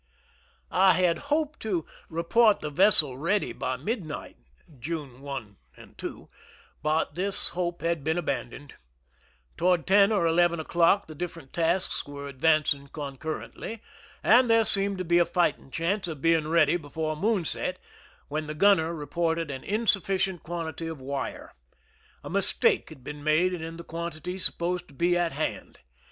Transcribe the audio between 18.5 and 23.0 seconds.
gunner reported an insufficient quan tity of wire; a mistake